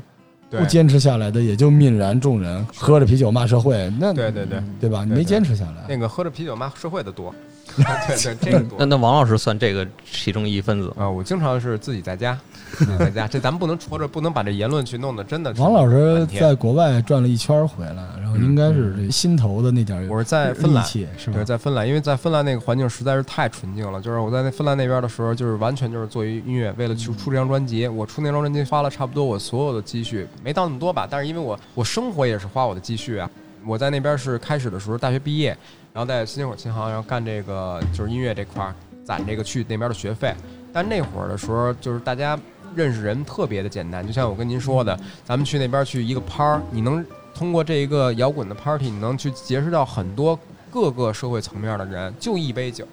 [0.50, 5.04] 不坚持下来的也就泯然众人，喝着啤酒骂社会，那对对对，对吧？
[5.04, 7.34] 你没坚持下来，那个喝着啤酒骂社会的多，
[7.76, 8.86] 对对，这个多那。
[8.86, 10.94] 那王老师算这个其中一分子吗？
[10.98, 12.38] 啊，我经常是自己在家，
[12.72, 15.52] 自 己在家，这咱们不能戳着，不能把这言论去弄得真的。
[15.58, 21.44] 王老师在国外转了一圈回来，然后应该是这心头的那点儿我是在芬兰是吧对，？
[21.44, 24.00] 在芬兰，因为在芬兰那个环境实在是太纯净了。
[24.00, 33.30] 就是我在那芬兰那边的时候，就是完全就是做一音乐，为了去出这张专辑，我出那张专辑花了差不多我所有的积蓄，没到那么多吧，但是因为我我生活也是花我的积蓄啊。
[33.64, 35.56] 我在那边是开始的时候大学毕业，
[35.92, 38.74] 然后在新街口琴行，然后干这个就是音乐这块儿，
[39.04, 40.34] 攒这个去那边的学费。
[40.72, 42.38] 但那会儿的时候，就是大家
[42.74, 50.38] 认识人特别的简单，就像我跟您说的，咱们去那边去一个趴儿，你能通过这一个摇滚的 party，你能去结识到很多
[50.70, 52.86] 各个社会层面的人，就一杯酒，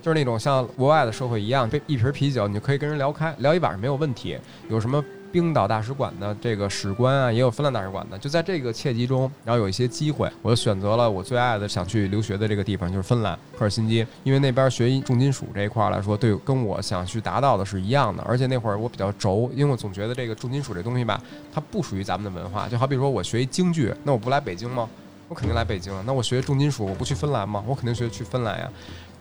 [0.00, 4.38] 就是那种像国外的社会一样，一瓶啤酒，你就可以跟人聊开，聊一晚上没有问题。
[4.68, 21.20] 有什么冰岛大使馆的这个使官啊，也有芬兰大使馆的，就在这个契机中，然后有一些机会，我就选择了我最爱的想去留学的这个地方，就是芬兰赫尔辛基，因为那边学重金属这一块来说，对跟我想去达到的是一样的，而且那会儿我比较轴，因为我总觉得这个重金属这东西吧，
[21.52, 24.88] 它不属于咱们的文化，就好比说我学一京剧，那我不来北京吗？
[25.28, 26.02] 我肯定来北京啊。
[26.06, 27.62] 那我学重金属，我不去芬兰吗？
[27.66, 28.70] 我肯定学去芬兰呀。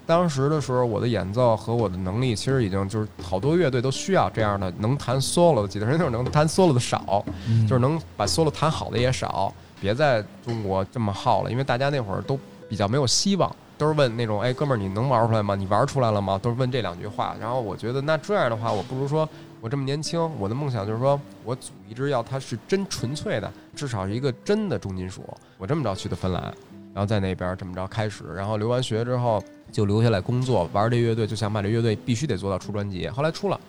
[0.08, 9.54] 当时的时候，我的演奏和我的能力其实已经就是好多乐队都需要这样的能弹 solo 的吉他人，就是能弹 solo 的少，嗯就是能把 solo 弹好的也少。
[9.80, 15.54] 别在中国这么耗了，因为大家那会儿都比较没有希望，都是问那种哎哥们儿你能玩出来吗？
[15.56, 16.40] 你玩出来了吗？
[16.42, 17.36] 都是问这两句话。
[17.40, 19.28] 然后我觉得那这样的话，我不如说
[19.62, 25.22] 我这么年轻，我的梦想就是说我组一支要它是真纯粹的，至少是一个真的重金属。
[25.58, 26.52] 我这么着去的芬兰，
[26.98, 29.40] 然后在那边这么着开始，然后留完学之后
[29.72, 33.08] 就留下来工作，玩这乐队，就想把这乐队必须得做到出专辑。
[33.08, 33.60] 后来出了。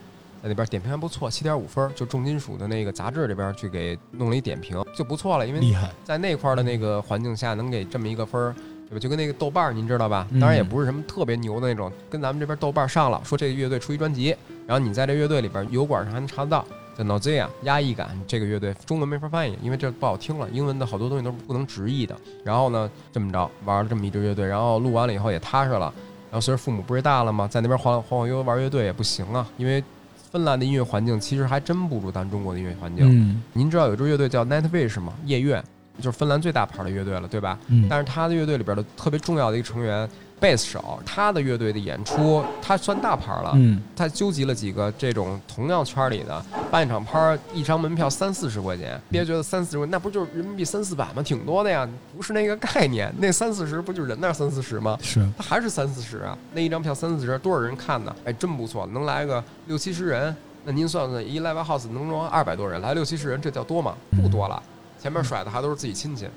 [0.42, 5.46] 在那边点评还不错，七点五分儿，就重金属的那个杂志这边去给弄了一点评，就不错了。
[5.46, 8.54] 因为厉害，在那块儿的那个环境下，能给这么一个分儿，
[8.88, 8.98] 对吧？
[8.98, 10.26] 就跟那个豆瓣儿，您知道吧？
[10.30, 14.34] 嗯当然也不是什么特别牛的那种，跟咱们这边豆瓣儿上了，说这个乐队出一专辑，
[14.66, 16.64] 然后你在这乐队里边油管上还能查得到，
[16.98, 22.16] 叫 Nausea 压抑感，这个乐队中文没法翻译，因为这不好听了，英文的好多东西都是不能直译的。
[22.44, 25.92] 然后呢，这么着玩了这么一支乐队，然后录完了以后也踏实了。
[26.30, 27.48] 然后随着父母不是大了吗？
[27.48, 29.82] 在那边晃晃晃悠悠玩乐队也不行啊，因为
[30.30, 33.06] 芬兰的音乐环境其实还真不如咱中国的音乐环境。
[33.08, 35.14] 嗯，您知道有支乐队叫 Nightwish 吗？
[35.24, 35.64] 夜愿，
[35.98, 37.58] 就是芬兰最大牌的乐队了，对吧？
[37.68, 40.06] 嗯，但是他的乐队里边的特别重要的一个成员，
[40.40, 43.52] 贝斯手，他的乐队的演出，他算大牌了。
[43.54, 51.22] 嗯，他纠集了几个这种同样圈里的，办一场拍儿，一张门票三四十块钱，别觉得三四十块，那不就是人民币三四百吗？
[51.22, 53.12] 挺多的呀，不是那个概念。
[53.18, 54.98] 那三四十不就是人那三四十吗？
[55.02, 58.14] 是他还是三四十啊，那一张票三四十，多少人看呢？
[58.24, 60.34] 哎，真不错，能来个六七十人。
[60.64, 63.94] 那您算算，一 live house 能装二百多人，来六七十人，这叫多吗？
[64.10, 64.62] 不多了。
[65.00, 66.28] 前面甩的还都是自己亲戚。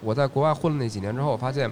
[0.00, 1.70] 我在国外混了那几年之后，我发现，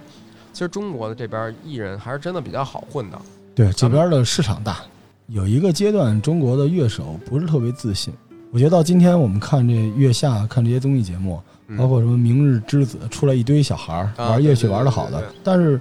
[0.53, 3.19] 其实中国的这边艺人还是真的比较好混的。
[3.53, 4.77] 对这边的市场大。
[5.27, 8.13] 有一个阶段，中国的乐手不是特别自信。
[8.49, 15.79] 我觉得到今天，我们看这月下看这些综艺节目，嗯包括什么《明日之子》，出来一堆小孩儿啊玩乐器对对玩的好的但是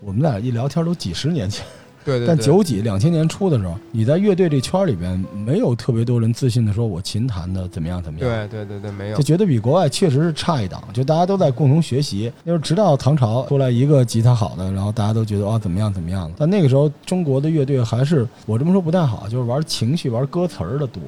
[0.00, 1.66] 我们俩一聊天都几十年前，
[2.08, 12.32] 对对对，但九几两千年初的时候，你在乐队这圈里边没有特别多人自信的说，我琴弹的怎么样怎么样，对对对对没有就，觉得比国外确实是差一档，就大家都在共同学习。
[12.46, 16.30] 就是直到唐朝出来一个吉他好的，然后大家都觉得啊怎么样怎么样。
[16.38, 21.02] 但那个时候中国的乐队还是我这么说不太好，就是玩情绪、玩歌词儿的多，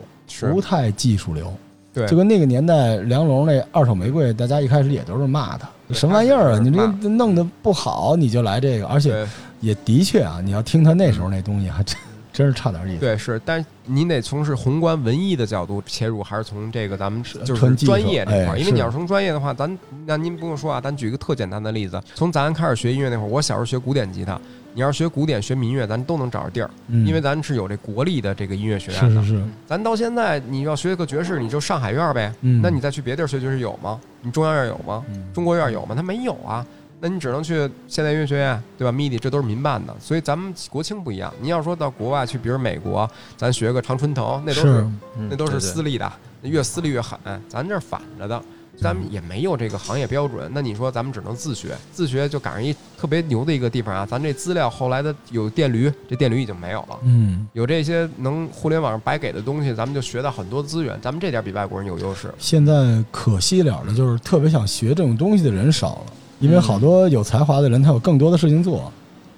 [0.52, 1.50] 不太技术流。
[1.92, 6.58] 对就跟那个年代梁龙那二手玫瑰，大家一开始也都是骂他，什么玩意儿啊？
[6.60, 9.26] 你这弄得不好，你就来这个，而且对
[9.60, 11.96] 也的确啊，你要听他那时候那东西，还真
[12.32, 13.00] 真是差点意思。
[13.00, 18.58] 对是，但是您得从是宏观文艺的角度切入，还是从这个咱们就是专业这块儿？
[18.58, 24.40] 因为你要是从专业的话，咱那您不用说啊，咱举一个特简单的例子，从咱开始学音乐那会儿，我小时候学古典吉他，
[24.74, 29.20] 你要是学古典学民乐，咱都能找着地儿，嗯，因为咱是有这国立的这个音乐学院的。
[29.22, 34.00] 是是是，咱到现在你要学个爵士，你就上海院呗，嗯，那你再去别地儿学爵士有吗？
[34.22, 35.04] 你中央院有吗？
[35.10, 35.94] 嗯中国院有吗？
[35.96, 36.64] 他没有啊。
[37.00, 41.32] 那你只能去现代音乐学院，对吧？MIDI 这都是民办的，所以咱们国情不一样。
[41.40, 44.86] 你要说到国外去，比如美国，咱学个常春藤，那都是是
[45.28, 45.90] 那都是私立。
[45.90, 47.18] 立的，越私立越狠。
[47.48, 48.40] 咱这儿反着的，
[48.80, 50.48] 咱们也没有这个行业标准。
[50.54, 54.06] 那你说咱们只能自学，自学就赶上一特别牛的一个地方啊！
[54.06, 56.98] 咱这资料后来的有电驴，这电驴已经没有了。
[57.02, 57.44] 嗯。
[57.54, 62.32] 有这些能互联网上白给的东西，咱们就学到很多资源，咱们这点比外国人有优势。
[62.38, 68.90] 现在可惜了的就是特别想学这种东西的人少了，因为好多有才华的人他有更多的事情做，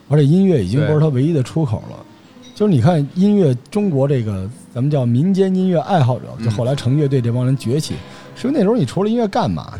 [0.09, 1.97] 而且音乐已经不是他唯一的出口了。
[2.55, 7.95] 就是你看音乐，中国这个咱们叫民间音乐爱好者，就嗯后来成乐队这帮人崛起，
[8.37, 9.73] 是因为那时候你除了音乐干嘛？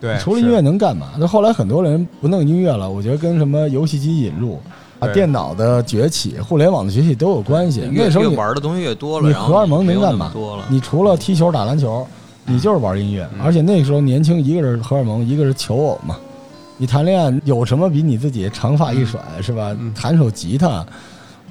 [0.00, 1.12] 对，除了音乐能干嘛？
[1.18, 4.60] 那后来很多人不弄音乐了，我觉得跟什么游戏机引入
[4.98, 7.88] 啊、电脑的崛起、互联网的崛起都有关系。
[7.92, 10.32] 那时候你玩的东西越多了，你荷尔蒙能干嘛。
[10.68, 12.06] 你除了踢球、打篮球，
[12.48, 13.28] 你就是玩音乐。
[13.34, 16.16] 嗯而且那个时候年轻，一个是荷尔蒙，一个是求偶嘛。
[16.76, 19.92] 你谈恋爱有什么比你自己长发一甩、是吧嗯？
[19.94, 20.86] 弹首吉他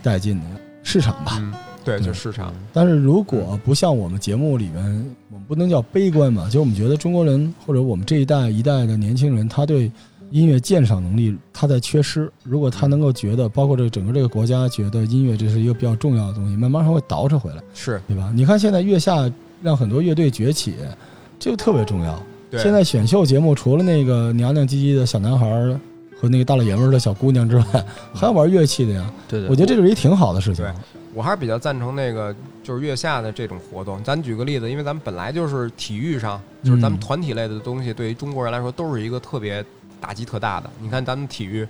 [0.02, 0.46] 带劲的
[0.84, 1.38] 市场吧。
[1.40, 2.54] 嗯，对，对就市场。
[2.72, 4.84] 但是如果不像我们节目里面，
[5.30, 9.92] 我们不能叫悲观嘛，就我们觉得中国人或者我们这一代一代的年轻人，他对
[10.32, 12.32] 音乐鉴赏能力他在缺失。
[12.44, 17.62] 如果他能够觉得，包括这个整个这个国家觉得音乐这是一个比较重要的东西，慢慢还会倒饬回来。
[17.74, 18.32] 是，对吧？
[18.34, 19.30] 你看现在月下
[19.62, 20.76] 让很多乐队崛起，
[21.39, 22.22] 这个特别重要。
[22.52, 25.80] 现在选秀节目除了那个娘娘唧唧的小男孩儿
[26.20, 27.65] 和那个大老爷们儿的小姑娘之外，
[28.13, 29.12] 还有玩乐器的呀。
[29.28, 30.63] 对对，我觉得这是一挺好的事情。
[30.63, 30.72] 对
[31.13, 34.02] 我还是比较赞成那个就是月下的这种活动。
[34.04, 39.63] 咱举个例子，因为咱们本来就是体育上，就是咱们嗯团体类的东西，对于中国人来说都是一个特别
[40.00, 40.70] 打击特大的。
[40.80, 41.67] 你看咱们体育。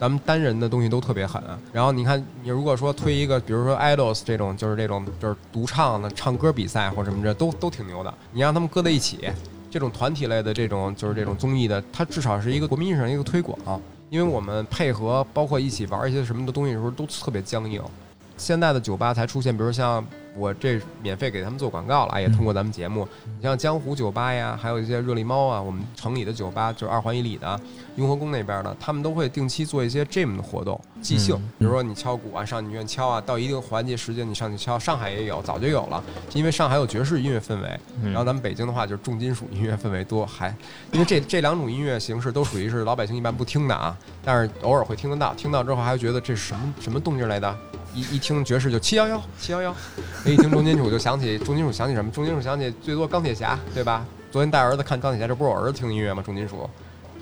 [0.00, 1.42] 咱们单人的东西都特别狠，
[1.74, 8.14] 然后你看，你如果说推一个，比如说 idols 这种，就是这种就是独唱的唱歌比赛或什么的，都都挺牛的。
[8.32, 9.28] 你让他们搁在一起，
[9.70, 17.82] 这种团体类的这种就是这种综艺的，它至少是一个国民意识上一个推广，因为我们配合包括一起玩一些什么的东西的时候都特别僵硬。
[18.38, 20.02] 现在的酒吧才出现，比如像
[20.36, 23.06] 我这免费给他们做广告了，也通过咱们节目。
[23.36, 27.60] 你像江湖酒吧呀，还有一些热力猫啊，我们城里的酒吧，就是二环以里的
[27.96, 31.36] 雍和宫那边的，他们都会定期做一些 gym 的活动，即兴。
[31.36, 34.78] 嗯比如说你敲鼓啊，上你院敲啊，到一定环节时间你上去敲。
[34.78, 37.80] 上海也有，早就有了，因为上海有爵士音乐氛围。
[38.02, 40.54] 嗯然后咱们北京的话就是重金属音乐氛围多，还
[40.92, 47.56] 因为这这两种音乐形式都属于是老百姓一般不听的啊，但是偶尔会听得到，听到之后还会觉得这是什么什么动静来的，
[47.94, 49.74] 一一听爵士就七幺幺七幺幺，
[50.24, 52.10] 一听重金属就想起重金属想起什么？
[52.10, 54.04] 重金属想起最多钢铁侠，对吧？
[54.30, 56.22] 昨天带儿子看钢铁侠，这不是我儿子听的音乐吗？
[56.24, 56.68] 重金属。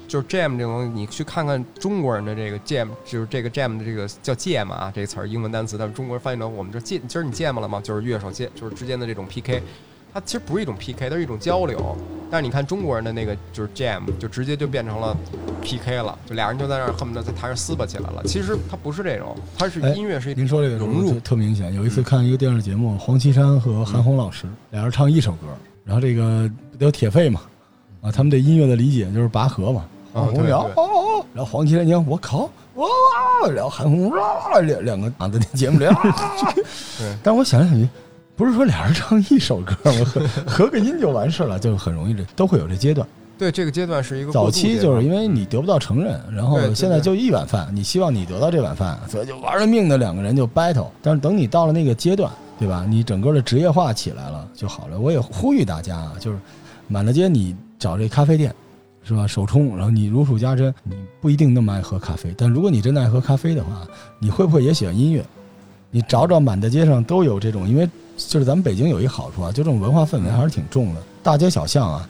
[0.06, 7.78] 就是 jam 这种东西，你去看看中国人的这个 jam，就是这个 jam 的这个叫 jam 啊，这个词儿英文单词，但是中国人翻译成我们这 jam，今儿你 jam 了吗？
[7.84, 9.62] 就是乐手 jam，就是之间的这种 PK，
[10.14, 11.94] 它其实不是一种 PK，它是一种交流。
[12.30, 15.16] 但是你看中国人的那个就是 jam，就直接就变成了
[15.62, 18.22] PK 了，就俩人就在那儿恨不得在台上撕巴起来了。
[18.24, 21.74] 其实他不是这种，他是哎音乐是一您说这个融入特特明显。
[21.74, 25.46] 有一次看一个电视节目，黄绮珊和韩红老师俩人唱一首歌，
[25.84, 27.40] 然后这个不得有铁肺嘛，
[28.02, 32.86] 啊，他们对音乐的理解就是拔河嘛，哦黄红苗对对哦，然后黄麒麟，我靠，哇，
[33.54, 35.96] 然后韩红哇，两两个啊在那节目里，啊
[36.98, 37.88] 对但我想来想去，
[38.38, 40.04] 不是说俩人唱一首歌吗？
[40.06, 43.06] 合合个音就完事了，就很容易这都会有这阶段。
[43.36, 50.86] 对，这个阶段是一个早期就是因为你得不到承认，然后现在就一碗饭，你希望你得到这碗饭，所以就玩了命的两个人就 battle。
[51.02, 52.86] 但是等你到了那个阶段，对吧？
[52.88, 54.98] 你整个的职业化起来了就好了。
[55.00, 56.38] 我也呼吁大家啊，就是
[56.86, 58.54] 满大街你找这咖啡店，
[59.02, 59.26] 是吧？
[59.26, 63.86] 手冲，然后你如数家珍，你不一定那么爱喝咖啡，但如果你真的爱喝咖啡的话，
[64.20, 65.24] 你会不会也喜欢音乐？
[65.90, 72.06] 你找找满大街上都有这种，因为就是咱们北京有一好处啊，就这种文化氛围还是挺重的，大街小巷啊。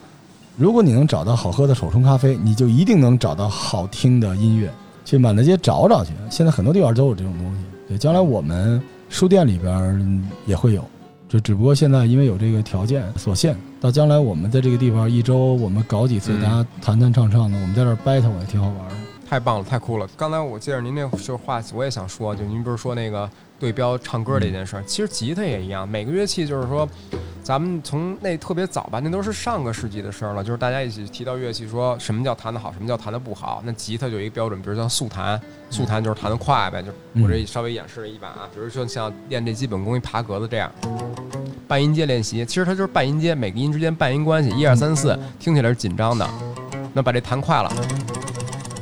[0.56, 4.72] 如果你能找到好喝的手冲咖啡，你就一定能找到好听的音乐。
[5.04, 7.62] 去满大街找找去，现在很多地方都有这种东西。
[7.88, 10.84] 对，将来我们书店里边也会有，
[11.28, 18.96] 就只不过现在因为有这个条件所限，到将来我们在这个地方一周我们搞几次，嗯大家弹弹唱唱的，我们在这儿 battle 也挺好玩的。
[19.26, 20.06] 太棒了，太酷了！
[20.16, 26.88] 刚才我接着您那就是话，我也想说，就您不是说那个对标唱歌这件事儿，其实吉他也一样，每个乐器就是说，
[27.42, 33.60] 咱们从那特别早吧，那都是上个世纪的事儿了，就是大家一起提到乐器，说什么叫弹得好，什么叫弹得不好。
[33.64, 35.40] 那吉他就一个标准，比如像速弹，
[35.70, 36.92] 速弹就是弹得快呗，就
[37.22, 40.70] 我这稍微演示了一把啊，比如说像练这基本功一爬格子这样。
[41.66, 46.26] 半音阶练习，其实它就是半音阶，每个音之间半音关系，一二三四，听起来是紧张的。
[46.94, 47.70] 那把这弹快了，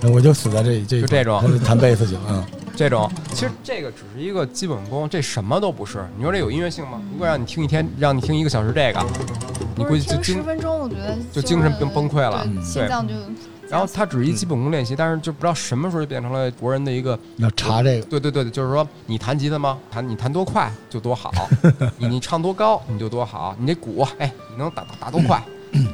[0.01, 2.21] 那我就死在这这就这种种弹贝斯去了。
[2.29, 2.45] 嗯，
[2.77, 6.07] 这种其实这个只是一个基本功，这什么都不是。
[6.17, 7.01] 你说这有音乐性吗？
[7.11, 9.05] 如果让你听一天，让你听一个小时这个，
[9.75, 10.45] 你估计就精。
[10.45, 13.15] 分钟，我觉得就精神崩崩溃了心脏就。
[13.69, 18.07] 然后它只是一基本功练习，但是就不知道什么时候就变成了国人的一个，要查这个。
[18.07, 19.79] 对对对，就是说你弹吉他吗？
[19.91, 21.33] 弹你弹多快就多好，
[21.99, 25.43] 你你唱多高你就多好，你这鼓哎你能打打打多快，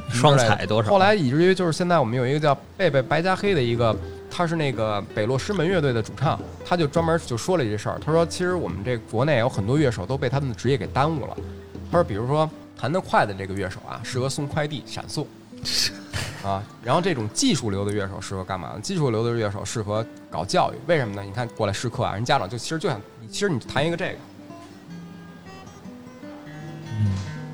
[0.09, 0.89] 双踩多少？
[0.91, 3.95] 后来以至于就是现在我们有一个叫贝贝白加黑的一个，
[4.35, 7.99] 他是那个北洛师门乐队的主唱，他就专门就说了这事儿。
[8.03, 11.37] 他说，其实我们这国内有很多乐手都被他们的职业给耽误了。
[11.91, 15.27] 他说，比如说弹得快的这个乐手啊，适合送快递闪送。
[16.43, 18.79] 啊，然后这种技术流的乐手适合干嘛呢？
[18.81, 21.21] 技术流的乐手适合搞教育，为什么呢？
[21.23, 24.15] 你看过来试课啊，人家长就其实就想，其实你弹一个这个，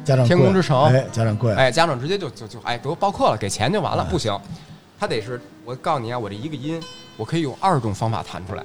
[0.03, 4.35] 家长天空之城哎，家长跪，哎，家长直接就就就哎得报课了，给钱就完了，不行，
[4.99, 6.81] 他得是我告诉你啊，我这一个音
[7.15, 8.63] 我可以用二十种方法弹出来。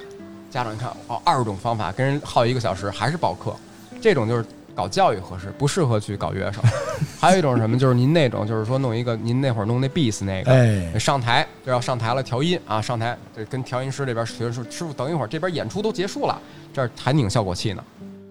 [0.50, 3.54] 家长一看哦，二十种方法跟人耗一个小时还是报课，
[4.00, 4.44] 这种就是
[4.74, 6.60] 搞教育合适，不适合去搞乐手。
[7.20, 10.52] 还有一种是什么，就是您那种就是说弄一个您那会儿弄那 beats 那个。
[10.52, 13.16] 哎，上台就要上台了，调音啊，上台
[13.48, 16.40] 跟调音师这边学说，师傅等一会儿，这边演出都结束了，
[16.72, 17.84] 这儿还拧效果器呢。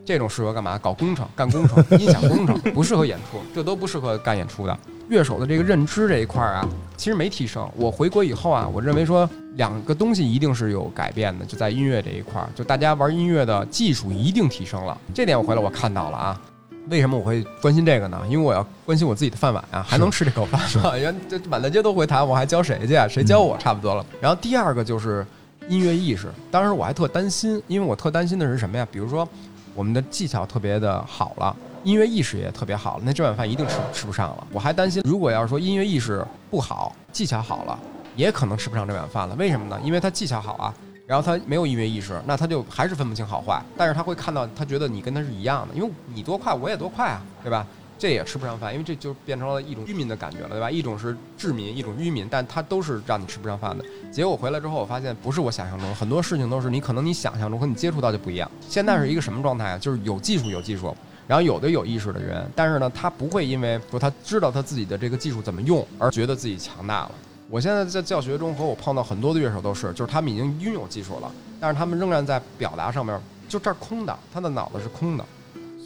[0.06, 0.78] 这种适合干嘛？
[0.78, 4.78] 搞工程，干工程， 音响工程，不适合演出，这都不适合干演出的。
[5.10, 7.70] 乐手的这个认知这一块儿啊，其实没提升。
[7.76, 14.98] 我回国以后啊，我认为说两个东西一定是有改变的，就在音乐这一块儿，就大家玩音乐的技术一定提升了。
[15.14, 16.42] 这点我回来我看到了啊。
[16.90, 18.22] 为什么我会关心这个呢？
[18.28, 20.96] 因为我要关心我自己的饭碗啊，还能吃这口饭吗？
[21.00, 23.08] 原这满大街都会弹，我还教谁去啊？
[23.08, 24.06] 谁教我差不多了。
[24.20, 25.26] 然后第二个就是
[25.70, 28.86] 音乐意识，当时我还特担心，因为我特担心的是什么呀？
[28.92, 29.28] 比如说
[29.74, 34.48] 我们的技巧特别的好了，音乐意识也特别好了，那这碗饭一定吃吃不上了。
[34.52, 37.78] 我还担心，如果要是说音乐意识不好，技巧好了，
[38.16, 39.36] 也可能吃不上这碗饭了。
[39.36, 39.80] 为什么呢？
[39.84, 40.74] 因为他技巧好啊。
[41.06, 43.62] 然后他没有音乐意识，那他就还是分不清好坏。
[43.76, 47.68] 但是他会看到，他觉得你跟他是一样的，因为你多快，我也多快啊，对吧？
[47.98, 50.70] 这也吃不上饭，因为这就变成了一种愚民的感觉了，对吧？
[50.70, 53.86] 一种是治民，一种愚民，但他都是让你吃不上饭的。
[54.12, 58.50] 结果回来之后，我发现不是我想象中，很多事情都是你可能你想象中和你接触到就不一样。
[58.68, 59.78] 现在是一个什么状态啊？
[59.78, 60.96] 就是有技术有技术，
[61.28, 67.12] 然后有的有意识的人，但是呢，他不会因为说他知道他自己的这个技术怎么用而觉得自己强大了。
[67.50, 75.26] 我现在在教学中和我碰到很多的乐手都是，就是他们已经拥有技术了，但是他们仍然在表达上面就这儿空的，他的脑子是空的。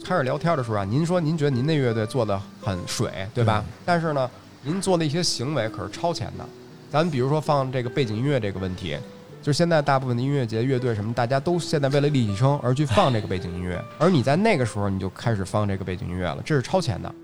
[0.08, 3.62] 开始聊天的时候啊，您说您觉得您那乐队做的很水，对吧？
[3.84, 4.30] 但是呢，
[4.62, 6.44] 您做的一些行为可是超前的。
[6.90, 8.96] 咱比如说放这个背景音乐这个问题，
[9.42, 17.14] 就是现在大部分的音乐节、乐队什么，大家都现在为了立体声而去放这个背景音乐， 而你在那个时候你就开始放这个背景音乐了，这是超前的。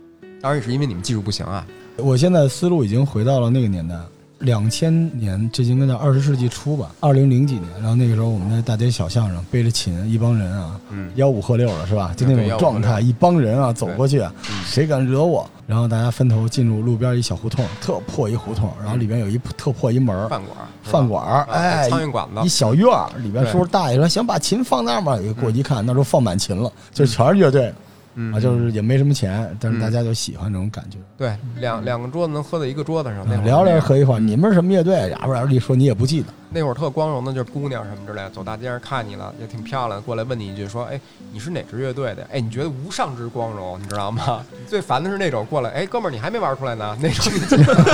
[0.43, 1.66] 当然也是因为你们技术不行啊。
[1.97, 3.99] 我现在思路已经回到了那个年代，
[4.45, 7.64] 两千年，这应该在二十世纪初吧，二零零几年。
[7.80, 12.12] 然后那个时候我们在大街小巷上背着琴，一帮人啊，嗯，吆五喝六的是吧？
[12.16, 14.22] 就那种状态，一帮人啊走过去
[14.66, 15.49] 谁敢惹我？
[15.66, 25.18] 然后大家分头进入路边一小胡同，特破一胡同，然后里边有一特破一门儿，饭馆儿，饭馆哎，苍蝇馆子一小院儿里边对叔叔大爷说想把琴放那儿吗？
[25.40, 27.72] 过去一看，那时候放满琴了，就全是乐队。
[28.15, 30.99] 嗯啊，就是也没什么钱，但是嗯大家就喜欢这种感觉。
[31.17, 34.95] 对，两两个桌子能喝在一个桌子上，那会儿啊聊聊是喝一块儿，你们是什么乐队？
[35.09, 41.01] 然后然后一说你也不记得，那会儿特光荣的，就是姑娘什么之类的，走大街上看你了，也挺漂亮，过来问你一句说，哎，
[41.33, 42.27] 你是哪支乐队的？
[42.33, 44.45] 哎，你觉得无上之光荣，你知道吗？
[44.67, 47.33] 最烦的是那种过来，哎，哥们儿，你还没玩出来呢，那种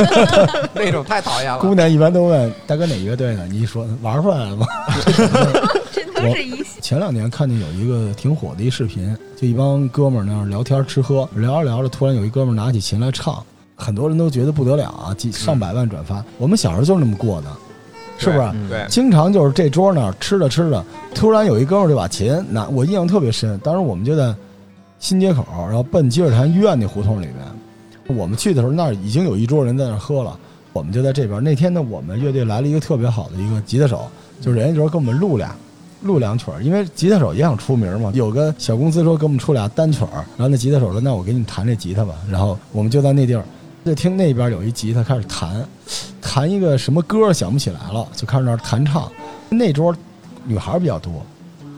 [0.74, 1.58] 那种太讨厌了。
[1.58, 4.66] 姑娘一般都问大哥哪乐队呢，你一说玩出来了吗？
[6.22, 6.80] 这都是一些。
[6.80, 13.42] 前两年看见有一个挺火的一视频，就一帮哥们儿那儿聊天吃喝，聊着聊着，突然有一哥们儿拿起琴来唱，
[13.74, 16.24] 很多人都觉得不得了啊，几上百万转发。
[16.38, 17.48] 我们小时候就是那么过的，
[18.18, 18.42] 是不是？
[18.54, 23.58] 嗯对，经常就是这桌那儿吃着吃着，突然有一哥们儿就把琴拿，我印象特别深。
[23.60, 24.34] 当时我们就在
[24.98, 27.36] 新街口，然后奔积水潭医院那胡同里面。
[28.16, 30.36] 我们去的时候，那儿已经有一桌人在那儿喝了，
[30.72, 31.42] 我们就在这边。
[31.42, 34.10] 那天呢，我们乐队来了一个特别好的一个吉他手，
[34.40, 35.54] 就是人家就是给我们录俩。
[36.02, 38.10] 录两曲儿，因为吉他手也想出名嘛。
[38.14, 43.44] 有个小公司说给我们出俩单曲儿，然后那吉他手说：“那我给你弹这吉他吧。”然后我们就在那地儿，
[43.84, 45.64] 就听那边有一吉他开始弹，
[46.20, 49.10] 弹一个什么歌想不起来了，就开始那儿弹唱。
[49.48, 49.94] 那桌
[50.44, 51.24] 女孩儿比较多，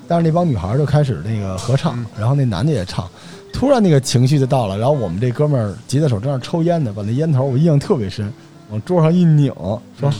[0.06, 3.08] 但是那帮女孩儿就开始那个合唱，然后那男的也唱。
[3.52, 8.32] 突然那个情绪就到了，然后我们这哥们儿吉他手正那儿抽烟呢，把那烟头我印象特别深，
[8.70, 9.52] 往桌上一拧，
[9.98, 10.12] 说：“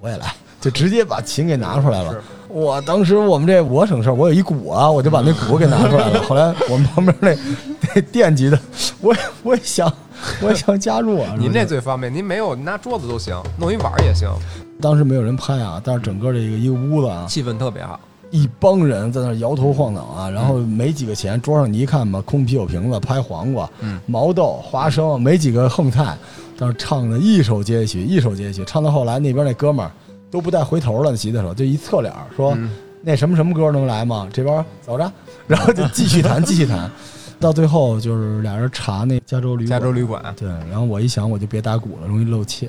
[0.00, 2.20] 我也来。”就直接把琴给拿出来了是。
[2.56, 6.20] 我当时我们这我省事儿，我有一鼓啊，我就把那鼓给拿出来了。
[6.26, 7.36] 后来我们旁边那
[7.94, 8.58] 那电吉的，
[9.02, 9.92] 我也我也想
[10.40, 11.34] 我也想加入啊。
[11.38, 14.30] 您这最方便，您没有拿桌子都行，弄一碗儿也行，
[14.80, 18.00] 当时没有人拍啊，但是整个这个一个屋子啊，气氛特别好。
[18.30, 26.16] 一帮人在那摇头晃脑啊，然后没几个钱，桌上你一看吧，空啤酒瓶子、拍黄瓜、嗯毛豆、花生，没几个横菜，
[26.58, 29.92] 但是唱的一首接一曲，一首接一曲，唱到后来那边那哥们儿
[30.30, 32.70] 都不带回头了，吉他手就一侧脸说、嗯
[33.02, 34.28] 那什么什么歌能来吗？
[34.32, 35.12] 这边走着，
[35.46, 36.90] 然后就继续弹，继续弹，
[37.38, 42.68] 到最后就是俩人查那加州旅馆加州旅馆，对，然后我一想我就别打鼓了，容易漏气，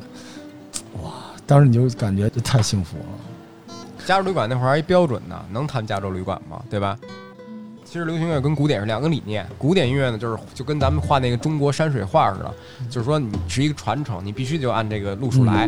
[1.01, 1.11] 哇，
[1.47, 3.73] 当时你就感觉这太幸福了。
[4.05, 6.61] 加州旅馆那会儿还一标准呢，能弹加州旅馆吗？
[6.69, 6.95] 对吧？
[7.83, 9.43] 其实流行乐跟古典是两个理念。
[9.57, 12.53] 古典音乐呢，就是就跟咱们画那个中国山水画似的，
[12.91, 15.67] 就是说你是一个传承，你必须就按这个路数来，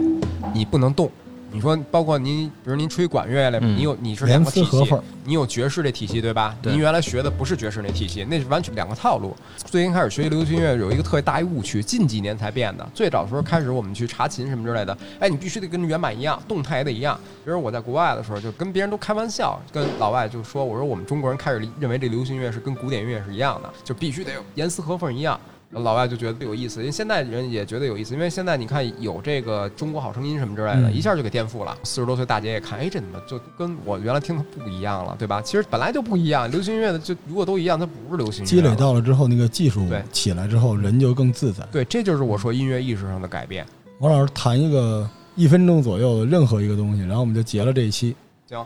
[0.54, 1.10] 你不能动。
[1.52, 6.56] 你说，包括您，比如您吹管乐来，嗯你有你是两个体系丝合缝，你有爵士这体系，对吧？
[6.62, 9.36] 对您原来学的不是爵士那体系，那是完全两个套路。
[9.66, 12.88] 最近开始学习流行音乐有一个特别大一误区，近几年才变的。
[12.94, 17.20] 最早的时候开始我们去查琴什么之类的，哎，你必须得跟原版一样，动态也得一样。
[17.44, 25.40] 比如我在国外的时候，就跟别人都开玩笑，跟老外就说，我说我们中国人开始认为这流行音乐是跟古典音乐是一样的，就必须得有严丝合缝一样。
[25.72, 31.78] 老外就觉得有意思，因为现在人也觉得有意思，因为现在你看有这个中国好声音什么之类的，嗯一下就给颠覆了。
[31.84, 35.40] 四十多岁大姐也看，哎，这怎么就跟我原来听的不一样了，对吧？
[35.44, 41.64] 其实本来就不一样，流行音乐的就如果都一样，它不是流行音乐积累到了之后，那个技术对起来之后，人就更自在。
[41.72, 43.64] 对，这就是我说音乐意识上的改变。
[44.00, 48.16] 王老师谈一个一分钟左右的任何一个东西，然后我们就结了这一期。
[48.48, 48.64] 行，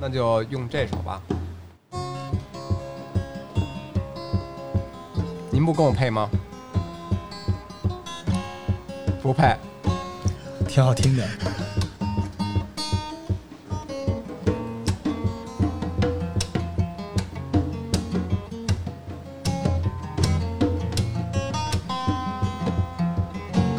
[0.00, 1.20] 那就用这首吧。
[5.50, 6.30] 您不跟我配吗？
[9.26, 9.56] 不配。
[10.68, 11.26] 挺好听的。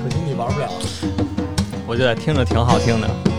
[0.03, 0.69] 可惜你玩不了。
[1.87, 3.36] 我觉得听着挺好听的。